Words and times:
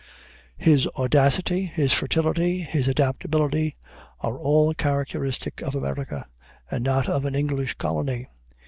His 0.57 0.87
audacity, 0.97 1.65
his 1.67 1.93
fertility, 1.93 2.61
his 2.61 2.87
adaptability, 2.87 3.75
are 4.19 4.35
all 4.35 4.73
characteristic 4.73 5.61
of 5.61 5.75
America, 5.75 6.25
and 6.71 6.83
not 6.83 7.07
of 7.07 7.23
an 7.23 7.35
English 7.35 7.75
colony. 7.75 8.25